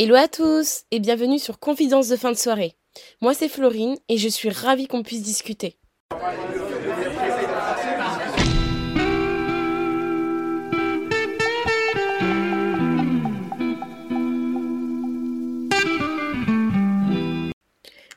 [0.00, 2.76] Hello à tous et bienvenue sur Confidence de fin de soirée.
[3.20, 5.76] Moi c'est Florine et je suis ravie qu'on puisse discuter.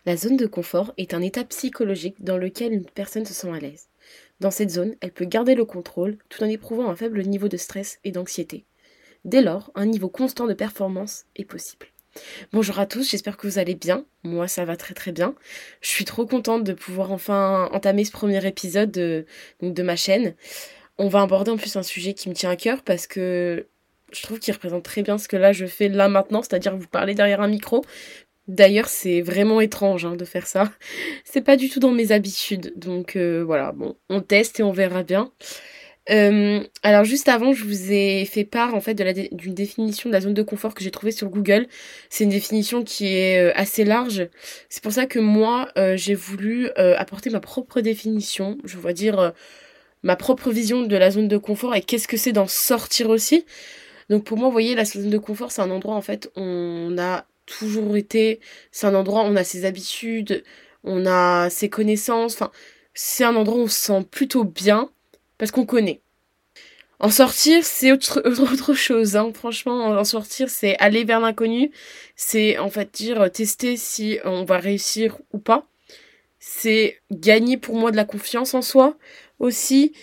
[0.05, 3.59] La zone de confort est un état psychologique dans lequel une personne se sent à
[3.59, 3.87] l'aise.
[4.39, 7.57] Dans cette zone, elle peut garder le contrôle tout en éprouvant un faible niveau de
[7.57, 8.65] stress et d'anxiété.
[9.23, 11.85] Dès lors, un niveau constant de performance est possible.
[12.51, 14.05] Bonjour à tous, j'espère que vous allez bien.
[14.23, 15.35] Moi, ça va très très bien.
[15.79, 19.25] Je suis trop contente de pouvoir enfin entamer ce premier épisode de,
[19.61, 20.35] ma chaîne.
[20.97, 23.67] On va aborder en plus un sujet qui me tient à cœur parce que
[24.11, 26.87] je trouve qu'il représente très bien ce que là je fais là maintenant, c'est-à-dire vous
[26.87, 27.85] parler derrière un micro,
[28.47, 30.71] D'ailleurs, c'est vraiment étrange hein, de faire ça.
[31.23, 32.73] C'est pas du tout dans mes habitudes.
[32.75, 35.31] Donc euh, voilà, bon, on teste et on verra bien.
[36.11, 40.21] Euh, alors juste avant, je vous ai fait part en fait d'une définition de la
[40.21, 41.67] zone de confort que j'ai trouvée sur Google.
[42.09, 44.27] C'est une définition qui est euh, assez large.
[44.69, 48.57] C'est pour ça que moi, j'ai voulu apporter ma propre définition.
[48.65, 49.33] Je vais dire
[50.03, 53.45] ma propre vision de la zone de confort et qu'est-ce que c'est d'en sortir aussi.
[54.09, 56.41] Donc pour moi, vous voyez, la zone de confort, c'est un endroit en fait où
[56.41, 58.39] on a toujours été.
[58.71, 60.43] C'est un endroit où on a ses habitudes,
[60.83, 62.33] on a ses connaissances.
[62.33, 62.51] Enfin,
[62.93, 64.89] c'est un endroit où on se sent plutôt bien
[65.41, 66.01] parce qu'on connaît.
[66.99, 68.21] En sortir, c'est autre,
[68.75, 69.15] chose.
[69.15, 69.31] Hein.
[69.33, 71.71] Franchement, en sortir, c'est aller vers l'inconnu.
[72.15, 75.65] C'est en fait dire tester si on va réussir ou pas.
[76.37, 78.95] C'est gagner pour moi de la confiance en soi
[79.39, 79.93] aussi.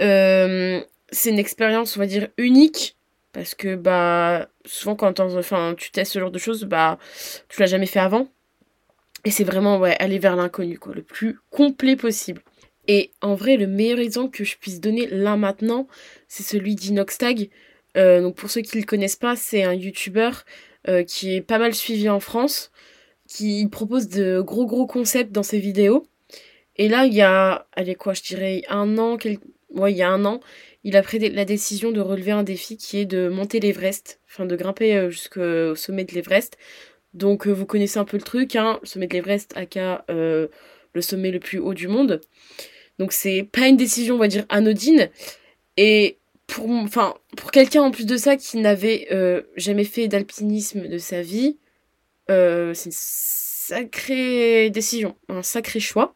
[0.00, 0.80] Euh,
[1.10, 2.96] c'est une expérience, on va dire, unique
[3.34, 5.12] parce que bah souvent quand
[5.76, 6.98] tu testes ce genre de choses, bah
[7.50, 8.28] tu l'as jamais fait avant.
[9.26, 12.40] Et c'est vraiment aller vers l'inconnu, quoi, le plus complet possible.
[12.88, 15.88] Et en vrai, le meilleur exemple que je puisse donner là maintenant,
[16.28, 17.50] c'est celui d'Inoxtag.
[17.96, 20.30] Euh, donc pour ceux qui ne le connaissent pas, c'est un YouTuber
[20.88, 22.70] euh, qui est pas mal suivi en France,
[23.28, 26.06] qui propose de gros gros concepts dans ses vidéos.
[26.76, 29.38] Et là, il y a, allez quoi, je dirais un an, quel...
[29.70, 30.40] ouais, il y a un an,
[30.84, 34.44] il a pris la décision de relever un défi qui est de monter l'Everest, enfin
[34.44, 36.58] de grimper euh, jusqu'au sommet de l'Everest.
[37.14, 40.04] Donc vous connaissez un peu le truc, hein, le sommet de l'Everest, aka
[40.96, 42.20] le sommet le plus haut du monde.
[42.98, 45.10] Donc c'est pas une décision, on va dire, anodine.
[45.76, 49.08] Et pour, enfin, pour quelqu'un en plus de ça qui n'avait
[49.56, 51.58] jamais fait d'alpinisme de sa vie,
[52.28, 56.14] c'est une sacrée décision, un sacré choix.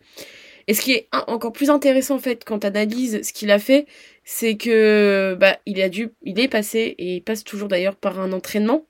[0.66, 3.58] Et ce qui est encore plus intéressant en fait quand tu analyses ce qu'il a
[3.58, 3.86] fait,
[4.24, 8.20] c'est que bah il a dû, il est passé et il passe toujours d'ailleurs par
[8.20, 8.86] un entraînement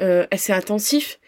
[0.00, 1.18] euh, assez intensif.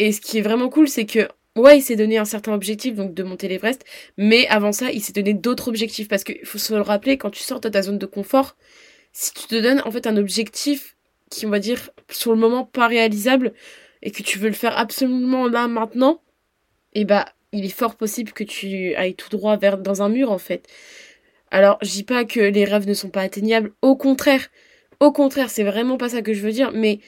[0.00, 2.94] Et ce qui est vraiment cool, c'est que ouais, il s'est donné un certain objectif,
[2.94, 3.84] donc de monter l'Everest,
[4.16, 7.30] mais avant ça, il s'est donné d'autres objectifs parce qu'il faut se le rappeler quand
[7.30, 8.56] tu sors de ta zone de confort,
[9.12, 10.96] si tu te donnes en fait un objectif
[11.30, 13.54] qui on va dire sur le moment pas réalisable
[14.02, 16.22] et que tu veux le faire absolument là maintenant,
[16.94, 20.08] et eh bah il est fort possible que tu ailles tout droit vers dans un
[20.08, 20.68] mur en fait.
[21.50, 24.48] Alors, je dis pas que les rêves ne sont pas atteignables, au contraire.
[24.98, 26.98] Au contraire, c'est vraiment pas ça que je veux dire, mais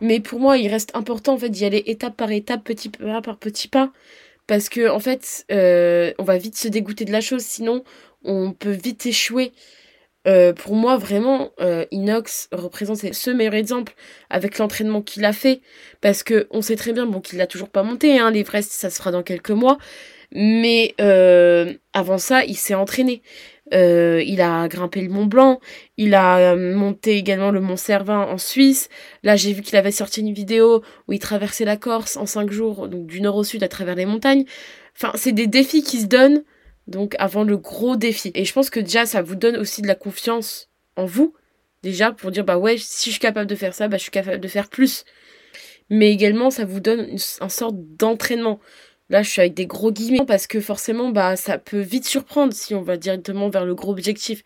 [0.00, 3.22] mais pour moi, il reste important en fait d'y aller étape par étape, petit pas
[3.22, 3.92] par petit pas
[4.46, 7.84] parce que en fait, euh, on va vite se dégoûter de la chose, sinon
[8.24, 9.52] on peut vite échouer.
[10.26, 13.94] Euh, pour moi, vraiment, euh, Inox représente ce meilleur exemple
[14.28, 15.60] avec l'entraînement qu'il a fait,
[16.00, 18.90] parce que on sait très bien, bon, qu'il l'a toujours pas monté, hein, l'Everest, ça
[18.90, 19.78] se fera dans quelques mois,
[20.32, 20.94] mais
[21.92, 23.22] avant ça, il s'est entraîné.
[23.72, 25.60] Il a grimpé le Mont Blanc,
[25.96, 28.88] il a monté également le Mont Cervin en Suisse.
[29.22, 32.50] Là, j'ai vu qu'il avait sorti une vidéo où il traversait la Corse en cinq
[32.50, 34.44] jours, donc du nord au sud à travers les montagnes.
[34.96, 36.42] Enfin, c'est des défis qui se donnent
[36.86, 38.30] donc avant le gros défi.
[38.34, 41.34] Et je pense que déjà ça vous donne aussi de la confiance en vous.
[41.82, 44.10] Déjà pour dire bah ouais si je suis capable de faire ça, bah je suis
[44.10, 45.04] capable de faire plus.
[45.90, 48.60] Mais également ça vous donne une, sorte d'entraînement.
[49.08, 52.52] Là je suis avec des gros guillemets parce que forcément bah ça peut vite surprendre
[52.52, 54.42] si on va directement vers le gros objectif.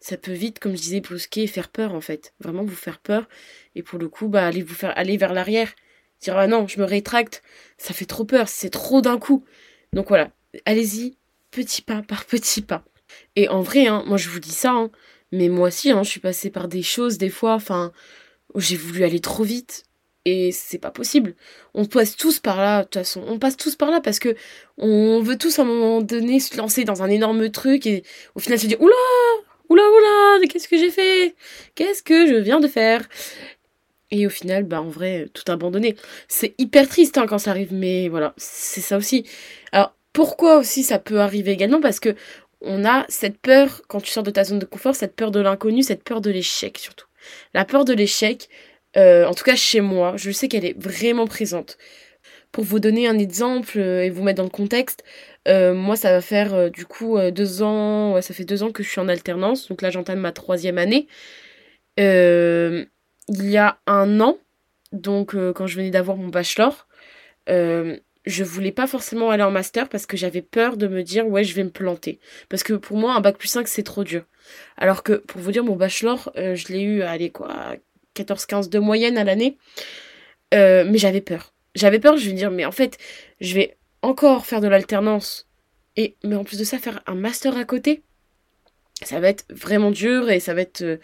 [0.00, 2.34] Ça peut vite, comme je disais, brusquer faire peur en fait.
[2.40, 3.28] Vraiment vous faire peur.
[3.74, 5.72] Et pour le coup, bah allez vous faire aller vers l'arrière.
[6.20, 7.42] Dire ah non, je me rétracte,
[7.78, 9.44] ça fait trop peur, c'est trop d'un coup.
[9.92, 10.30] Donc voilà,
[10.64, 11.16] allez-y,
[11.50, 12.84] petit pas par petit pas.
[13.36, 14.90] Et en vrai, hein, moi je vous dis ça, hein,
[15.32, 17.92] mais moi aussi, hein, je suis passée par des choses des fois, enfin,
[18.54, 19.85] j'ai voulu aller trop vite.
[20.28, 21.36] Et c'est pas possible.
[21.72, 23.22] On passe tous par là, de toute façon.
[23.28, 24.34] On passe tous par là parce que
[24.76, 28.02] on veut tous à un moment donné se lancer dans un énorme truc et
[28.34, 28.92] au final se dire Oula
[29.68, 31.36] Oula oula Qu'est-ce que j'ai fait?
[31.76, 33.08] Qu'est-ce que je viens de faire?
[34.10, 35.94] Et au final, bah en vrai, tout abandonné.
[36.26, 39.26] C'est hyper triste hein, quand ça arrive, mais voilà, c'est ça aussi.
[39.70, 41.80] Alors, pourquoi aussi ça peut arriver également?
[41.80, 42.16] Parce que
[42.62, 45.38] on a cette peur, quand tu sors de ta zone de confort, cette peur de
[45.38, 47.06] l'inconnu, cette peur de l'échec surtout.
[47.54, 48.48] La peur de l'échec,
[48.96, 51.78] en tout cas chez moi, je sais qu'elle est vraiment présente.
[52.52, 55.04] Pour vous donner un exemple et vous mettre dans le contexte,
[55.46, 59.00] moi ça va faire du coup deux ans, ça fait deux ans que je suis
[59.00, 61.06] en alternance, donc là j'entame ma troisième année.
[61.98, 62.86] il
[63.28, 64.38] y a un an,
[64.92, 66.86] donc quand je venais d'avoir mon bachelor,
[68.26, 71.44] je voulais pas forcément aller en master parce que j'avais peur de me dire ouais
[71.44, 72.18] je vais me planter.
[72.48, 74.24] Parce que pour moi un bac plus 5 c'est trop dur.
[74.76, 77.76] Alors que pour vous dire mon bachelor euh, je l'ai eu allez quoi
[78.16, 79.58] 14-15 de moyenne à l'année.
[80.54, 81.52] Euh, mais j'avais peur.
[81.74, 82.98] J'avais peur, je vais dire mais en fait
[83.40, 85.48] je vais encore faire de l'alternance
[85.96, 88.02] et mais en plus de ça faire un master à côté.
[89.02, 90.96] Ça va être vraiment dur et ça va être euh,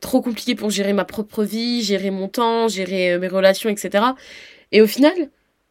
[0.00, 4.04] trop compliqué pour gérer ma propre vie, gérer mon temps, gérer mes relations, etc.
[4.70, 5.30] Et au final,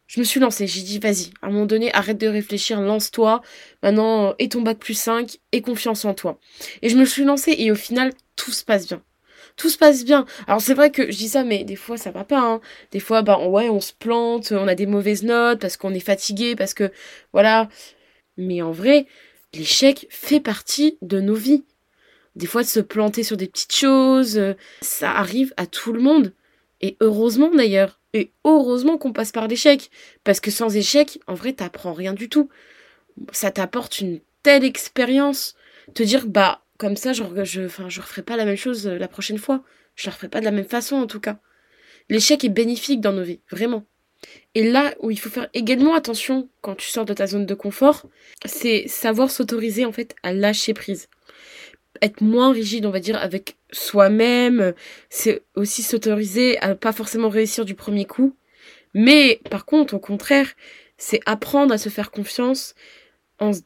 [0.10, 0.66] je me suis lancée.
[0.66, 3.42] J'ai dit, vas-y, à un moment donné, arrête de réfléchir, lance-toi.
[3.84, 6.40] Maintenant, et ton bac plus 5, et confiance en toi.
[6.82, 9.04] Et je me suis lancée, et au final, tout se passe bien.
[9.60, 10.26] Tout se passe bien.
[10.48, 12.40] Alors c'est vrai que je dis ça, mais des fois ça va pas.
[12.40, 12.62] Hein.
[12.92, 16.00] Des fois, bah ouais, on se plante, on a des mauvaises notes parce qu'on est
[16.00, 16.90] fatigué, parce que
[17.34, 17.68] voilà.
[18.38, 19.06] Mais en vrai,
[19.54, 21.66] l'échec fait partie de nos vies.
[22.38, 26.32] Des fois, se planter sur des petites choses, euh, ça arrive à tout le monde.
[26.80, 28.00] Et heureusement d'ailleurs.
[28.14, 29.92] Et heureusement qu'on passe par l'échec.
[30.24, 32.48] Parce que sans échec, en vrai, t'apprends rien du tout.
[33.34, 35.56] Ça t'apporte une telle expérience.
[35.94, 39.38] Te dire, bah, comme ça, je, je referai pas la même chose euh, la prochaine
[39.38, 39.64] fois.
[39.96, 41.38] Je la referai pas de la même façon, en tout cas.
[42.10, 43.86] L'échec est bénéfique dans nos vies, vraiment.
[44.56, 47.54] Et là où il faut faire également attention quand tu sors de ta zone de
[47.54, 48.08] confort,
[48.46, 51.08] c'est savoir s'autoriser, en fait, à lâcher prise
[52.02, 54.74] être moins rigide, on va dire, avec soi-même.
[55.10, 58.36] C'est aussi s'autoriser à pas forcément réussir du premier coup.
[58.94, 60.48] Mais par contre, au contraire,
[60.98, 62.76] c'est apprendre à se faire confiance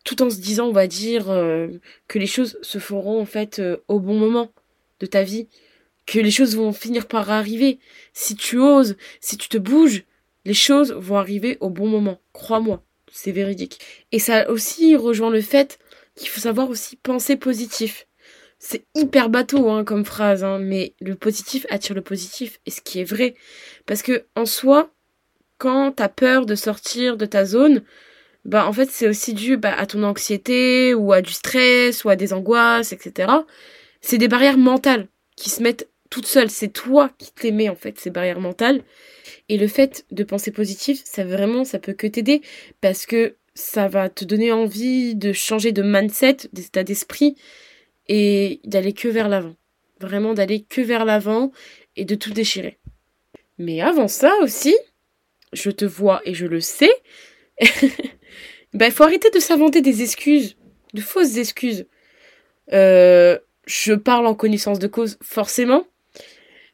[0.04, 1.68] tout en se disant, on va dire, euh,
[2.08, 4.52] que les choses se feront en fait euh, au bon moment
[5.00, 5.48] de ta vie,
[6.06, 7.80] que les choses vont finir par arriver.
[8.14, 10.04] Si tu oses, si tu te bouges,
[10.46, 12.20] les choses vont arriver au bon moment.
[12.34, 13.80] Crois-moi, c'est véridique.
[14.12, 15.80] Et ça aussi rejoint le fait
[16.16, 18.08] qu'il faut savoir aussi penser positif.
[18.60, 22.81] C'est hyper bateau hein, comme phrase, hein, mais le positif attire le positif, et ce
[22.81, 23.36] qui est vrai.
[23.86, 24.94] Parce que en soi,
[25.58, 27.84] quand t'as peur de sortir de ta zone,
[28.45, 32.10] bah en fait c'est aussi dû bah, à ton anxiété, ou à du stress, ou
[32.10, 33.31] à des angoisses, etc.
[34.01, 36.50] C'est des barrières mentales qui se mettent toutes seules.
[36.50, 38.84] C'est toi qui t'aimais en fait, ces barrières mentales.
[39.50, 42.42] Et le fait de penser positif, ça vraiment, ça peut que t'aider,
[42.81, 47.36] parce que ça va te donner envie de changer de mindset, d'état d'esprit,
[48.07, 49.56] et d'aller que vers l'avant.
[50.00, 51.51] Vraiment d'aller que vers l'avant
[51.95, 52.78] et de tout déchirer.
[53.57, 54.75] Mais avant ça aussi,
[55.54, 56.92] je te vois et je le sais,
[58.74, 60.56] ben faut arrêter de s'inventer des excuses,
[60.94, 61.86] de fausses excuses.
[62.72, 65.86] Euh, je parle en connaissance de cause, forcément,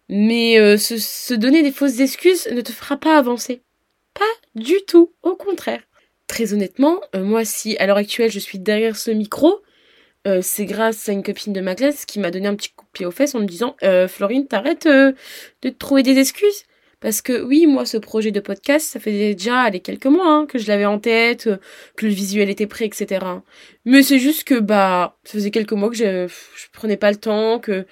[0.07, 3.61] mais euh, se, donner des fausses excuses ne te fera pas avancer.
[4.13, 5.81] Pas du tout, au contraire.
[6.27, 9.61] Très honnêtement, euh, moi si à l'heure actuelle je suis derrière ce micro,
[10.43, 12.91] c'est grâce à une copine de ma classe qui m'a donné un petit coup de
[12.91, 13.75] pied aux fesses en me disant
[14.07, 15.15] Florine, t'arrêtes de
[15.59, 16.65] te trouver des excuses.
[17.01, 20.45] Parce que oui, moi, ce projet de podcast, ça fait déjà les quelques mois hein,
[20.45, 21.49] que je l'avais en tête,
[21.95, 23.25] que le visuel était prêt, etc.
[23.85, 27.17] Mais c'est juste que bah, ça faisait quelques mois que je, je prenais pas le
[27.17, 27.85] temps, que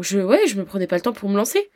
[0.00, 1.70] je, ouais, je me prenais pas le temps pour me lancer.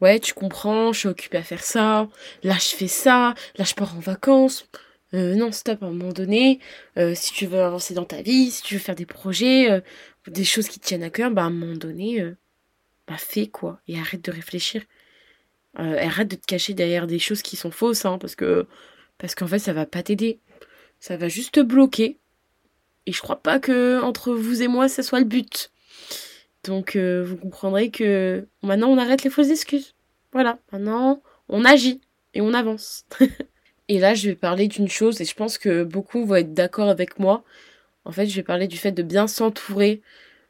[0.00, 2.08] Ouais, tu comprends, je suis occupée à faire ça,
[2.42, 4.68] là je fais ça, là je pars en vacances.
[5.14, 6.60] Euh, non, stop, à un moment donné,
[6.98, 9.80] euh, si tu veux avancer dans ta vie, si tu veux faire des projets, euh,
[10.26, 12.22] des choses qui tiennent à cœur, bah à un moment donné,
[13.08, 14.82] bah fais quoi, et arrête de réfléchir.
[15.76, 18.66] Arrête de te cacher derrière des choses qui sont fausses, hein, parce que
[19.18, 20.40] parce qu'en fait ça va pas t'aider.
[21.00, 22.18] Ça va juste te bloquer.
[23.06, 25.70] Et je crois pas que entre vous et moi ça soit le but.
[26.64, 29.94] Donc vous comprendrez que maintenant on arrête les fausses excuses.
[30.32, 32.00] Voilà, maintenant on agit
[32.34, 33.04] et on avance.
[33.88, 36.88] Et là, je vais parler d'une chose, et je pense que beaucoup vont être d'accord
[36.88, 37.44] avec moi.
[38.04, 40.02] En fait, je vais parler du fait de bien s'entourer,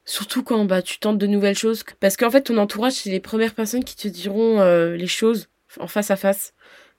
[0.07, 1.85] surtout quand bah, tu tentes de nouvelles choses.
[2.01, 5.49] Parce qu'en fait, ton entourage, c'est les premières personnes qui te diront euh, les choses
[5.79, 6.55] en face à face,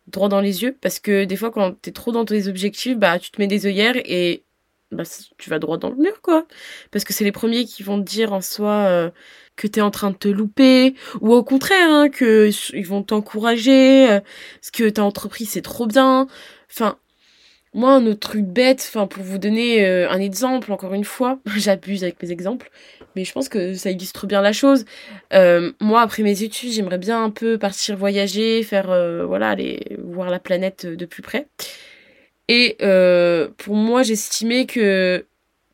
[0.08, 0.78] droit dans les yeux.
[0.80, 3.66] Parce que des fois, quand t'es trop dans tes objectifs, bah, tu te mets des
[3.66, 4.44] œillères et
[4.92, 5.04] bah,
[5.38, 6.46] tu vas droit dans le mur, quoi.
[6.92, 9.10] Parce que c'est les premiers qui vont te dire en soi euh,
[9.56, 14.10] que t'es en train de te louper, ou au contraire, hein, que ils vont t'encourager,
[14.12, 14.20] euh,
[14.62, 16.28] ce que t'as entrepris c'est trop bien.
[16.72, 16.98] Enfin,
[17.78, 21.40] moi, un autre truc bête, enfin, pour vous donner euh, un exemple, encore une fois,
[21.56, 22.70] j'abuse avec mes exemples,
[23.16, 24.84] mais je pense que ça illustre bien la chose.
[25.34, 28.88] Euh, moi, après mes études, j'aimerais bien un peu partir voyager, faire,
[29.26, 31.48] voilà, aller voir la planète de plus près.
[32.50, 32.78] Et
[33.58, 35.26] pour moi, j'estimais que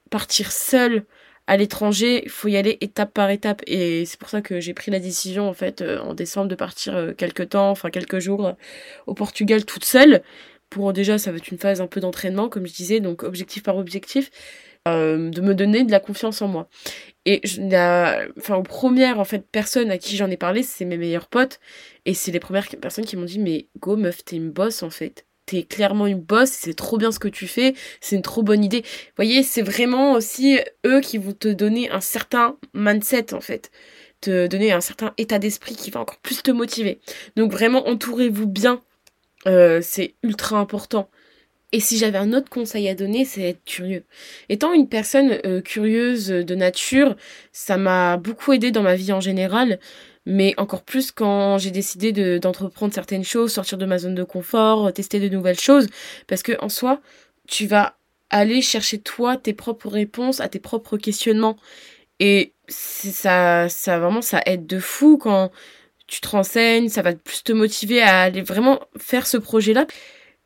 [0.09, 1.05] partir seule
[1.47, 3.61] à l'étranger, il faut y aller étape par étape.
[3.67, 6.55] Et c'est pour ça que j'ai pris la décision, en fait, euh, en décembre, de
[6.55, 8.53] partir euh, quelques temps, enfin quelques jours euh,
[9.07, 10.21] au Portugal toute seule.
[10.73, 13.61] Pour déjà, ça va être une phase un peu d'entraînement, comme je disais, donc objectif
[13.61, 14.31] par objectif,
[14.87, 16.67] de me donner de la confiance en moi.
[17.25, 20.85] Et je, la, enfin, aux premières en fait personnes à qui j'en ai parlé, c'est
[20.85, 21.59] mes meilleurs potes,
[22.05, 24.89] et c'est les premières personnes qui m'ont dit mais go meuf, t'es une boss en
[24.89, 28.43] fait t'es clairement une boss, c'est trop bien ce que tu fais, c'est une trop
[28.43, 28.81] bonne idée.
[28.81, 33.69] Vous voyez, c'est vraiment aussi eux qui vont te donner un certain mindset en fait,
[34.21, 36.99] te donner un certain état d'esprit qui va encore plus te motiver.
[37.35, 38.81] Donc vraiment, entourez-vous bien,
[39.47, 41.09] euh, c'est ultra important.
[41.71, 44.03] Et si j'avais un autre conseil à donner, c'est être curieux.
[44.47, 47.15] Étant une personne euh, curieuse de nature,
[47.51, 49.79] ça m'a beaucoup aidé dans ma vie en général
[50.25, 54.93] mais encore plus quand j'ai décidé d'entreprendre certaines choses, sortir de ma zone de confort,
[54.93, 55.87] tester de nouvelles choses,
[56.27, 57.01] parce que en soi,
[57.47, 57.97] tu vas
[58.29, 61.57] aller chercher toi tes propres réponses à tes propres questionnements.
[62.19, 65.51] Et ça, ça vraiment, ça aide de fou quand
[66.07, 69.87] tu te renseignes, ça va plus te motiver à aller vraiment faire ce projet-là.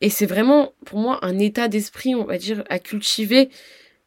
[0.02, 3.50] Et c'est vraiment, pour moi, un état d'esprit, on va dire, à cultiver,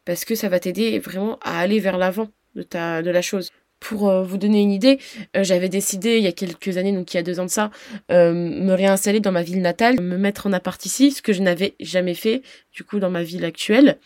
[0.05, 2.63] parce que ça va t'aider vraiment à aller vers l'avant de
[3.01, 3.51] de la chose.
[3.79, 4.99] Pour euh, vous donner une idée,
[5.35, 7.49] euh, j'avais décidé il y a quelques années, donc il y a deux ans de
[7.49, 7.71] ça,
[8.11, 11.41] euh, me réinstaller dans ma ville natale, me mettre en appart ici, ce que je
[11.41, 13.97] n'avais jamais fait du coup dans ma ville actuelle.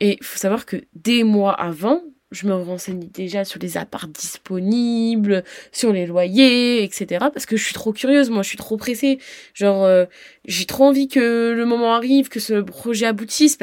[0.00, 5.44] Et faut savoir que des mois avant, je me renseignais déjà sur les apparts disponibles,
[5.72, 7.26] sur les loyers, etc.
[7.32, 9.18] Parce que je suis trop curieuse, moi, je suis trop pressée.
[9.54, 10.04] Genre, euh,
[10.44, 13.56] j'ai trop envie que le moment arrive, que ce projet aboutisse.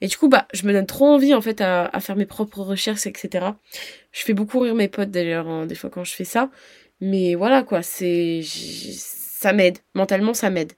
[0.00, 2.26] Et du coup, bah, je me donne trop envie, en fait, à, à faire mes
[2.26, 3.46] propres recherches, etc.
[4.12, 6.50] Je fais beaucoup rire mes potes, d'ailleurs, hein, des fois quand je fais ça.
[7.00, 8.42] Mais voilà, quoi, c'est...
[8.44, 9.78] Ça m'aide.
[9.94, 10.74] Mentalement, ça m'aide.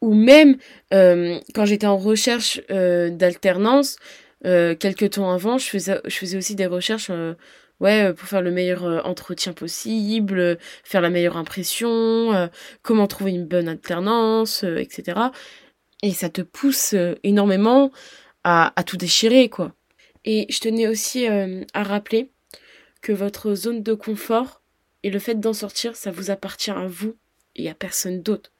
[0.00, 0.56] Ou même,
[0.92, 3.96] euh, quand j'étais en recherche euh, d'alternance,
[4.46, 7.34] euh, quelques temps avant, je faisais, aussi des recherches euh,
[7.80, 12.50] ouais, euh, pour faire le meilleur entretien possible, faire la meilleure impression,
[12.82, 15.20] comment trouver une bonne alternance, etc.
[16.02, 17.90] Et ça te pousse énormément
[18.44, 19.74] à, à, tout déchirer, quoi.
[20.24, 22.30] Et je tenais aussi à rappeler
[23.02, 24.62] que votre zone de confort
[25.02, 27.16] et le fait d'en sortir, ça vous appartient à vous
[27.56, 28.52] et à personne d'autre.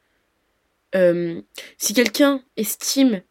[0.95, 3.23] si quelqu'un estime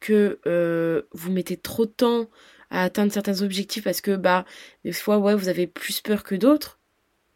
[0.00, 2.28] que euh, vous mettez trop de temps
[2.70, 4.44] à atteindre certains objectifs parce que bah
[4.84, 6.78] des fois ouais vous avez plus peur que d'autres.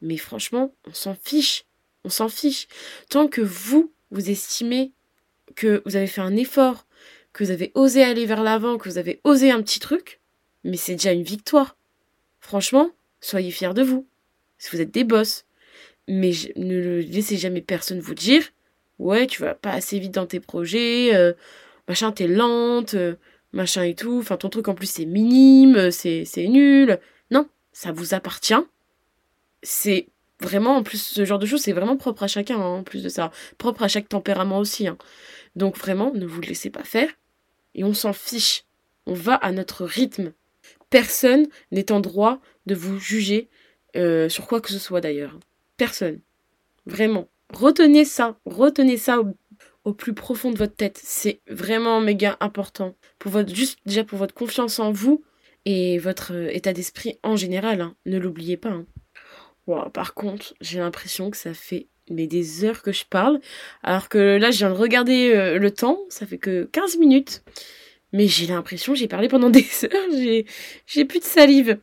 [0.01, 1.65] Mais franchement on s'en fiche.
[2.05, 2.67] On s'en fiche.
[3.09, 4.93] Tant que vous vous estimez
[5.55, 6.87] que vous avez fait un effort
[7.33, 10.21] que vous avez osé aller vers l'avant que vous avez osé un petit truc
[10.63, 11.77] mais c'est déjà une victoire.
[12.41, 12.91] Franchement
[13.21, 14.07] soyez fiers de vous.
[14.59, 15.45] Si vous êtes des boss.
[16.07, 18.43] Mais ne laissez jamais personne vous dire
[18.99, 21.33] ouais tu vas pas assez vite dans tes projets euh,
[21.89, 23.17] machin, t'es lente, euh,
[23.53, 26.99] machin et tout, enfin ton truc en plus c'est minime, c'est, c'est nul.
[27.31, 28.55] Non, ça vous appartient.
[29.63, 30.09] C'est
[30.41, 33.03] vraiment, en plus, ce genre de choses, c'est vraiment propre à chacun, hein, en plus
[33.03, 33.31] de ça.
[33.59, 34.87] Propre à chaque tempérament aussi.
[34.87, 34.99] Hein.
[35.57, 37.09] Donc vraiment, ne vous laissez pas faire.
[37.75, 38.65] Et on s'en fiche.
[39.07, 40.33] On va à notre rythme.
[40.91, 43.49] Personne n'est en droit de vous juger
[43.97, 45.39] euh, sur quoi que ce soit d'ailleurs.
[45.77, 46.21] Personne.
[46.87, 47.29] Vraiment.
[47.53, 48.39] Retenez ça.
[48.47, 49.21] Retenez ça
[49.93, 51.01] plus profond de votre tête.
[51.03, 52.95] C'est vraiment méga important.
[53.19, 55.23] Pour votre, juste déjà pour votre confiance en vous
[55.65, 57.81] et votre euh, état d'esprit en général.
[57.81, 57.95] Hein.
[58.07, 58.71] Ne l'oubliez pas.
[58.71, 59.91] Hein.
[59.93, 63.41] par contre, j'ai l'impression que ça fait mais des heures que je parle.
[63.83, 66.01] Alors que là, je viens de regarder euh, le temps.
[66.09, 67.43] Ça fait que 15 minutes.
[68.13, 70.45] Mais j'ai l'impression j'ai parlé pendant des heures.
[70.87, 71.79] J'ai, plus de salive.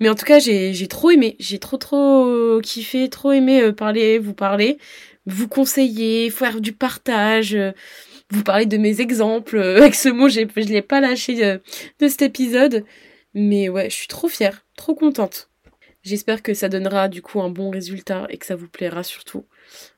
[0.00, 1.36] Mais en tout cas, j'ai, j'ai trop aimé.
[1.38, 4.78] J'ai trop, trop kiffé, trop aimé euh, parler, vous parler
[5.26, 7.72] vous conseiller, faire du partage, euh,
[8.30, 9.56] vous parler de mes exemples.
[9.56, 11.58] Euh, avec ce mot, je ne l'ai pas lâché euh,
[12.00, 12.84] de, cet épisode.
[13.34, 15.50] Mais ouais, je suis trop fière, trop contente.
[16.02, 19.46] J'espère que ça donnera du coup un bon résultat et que ça vous plaira surtout.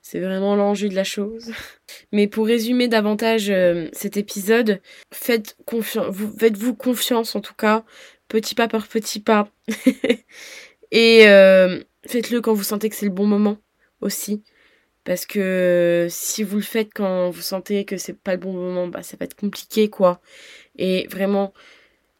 [0.02, 1.50] C'est vraiment l'enjeu de la chose.
[2.12, 3.52] Mais pour résumer davantage
[3.92, 4.80] cet épisode,
[5.12, 7.84] faites confiance, vous faites-vous confiance en tout cas,
[8.28, 9.50] petit pas par petit pas.
[10.92, 11.22] et
[12.06, 13.58] faites-le quand vous sentez que c'est le bon moment
[14.00, 14.44] aussi.
[15.06, 18.88] Parce que si vous le faites quand vous sentez que c'est pas le bon moment,
[18.88, 20.20] bah ça va être compliqué quoi.
[20.76, 21.54] Et vraiment,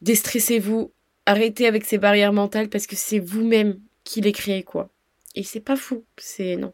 [0.03, 0.93] déstressez-vous,
[1.27, 4.89] arrêtez avec ces barrières mentales parce que c'est vous-même qui les créez quoi.
[5.35, 6.73] Et c'est pas fou, c'est non.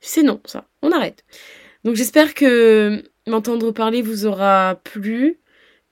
[0.00, 0.68] C'est non, ça.
[0.82, 1.24] On arrête.
[1.82, 5.40] Donc j'espère que m'entendre parler vous aura plu,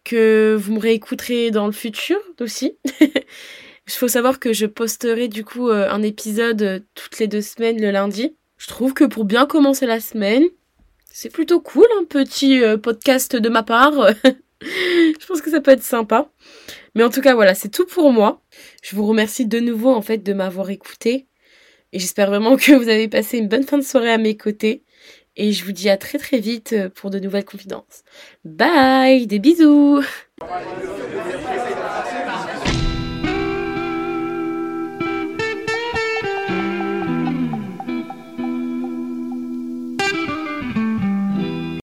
[0.04, 2.76] que vous me réécouterez dans le futur aussi.
[3.00, 7.40] Il faut savoir que je posterai du coup euh, un épisode euh, toutes les deux
[7.40, 8.36] semaines le lundi.
[8.62, 10.44] Je trouve que pour bien commencer la semaine,
[11.10, 13.92] c'est plutôt cool un petit euh, podcast de ma part.
[14.62, 16.30] je pense que ça peut être sympa.
[16.94, 18.40] Mais en tout cas, voilà, c'est tout pour moi.
[18.80, 21.26] Je vous remercie de nouveau en fait de m'avoir écouté.
[21.92, 24.84] Et j'espère vraiment que vous avez passé une bonne fin de soirée à mes côtés.
[25.34, 28.04] Et je vous dis à très très vite pour de nouvelles confidences.
[28.44, 30.04] Bye, des bisous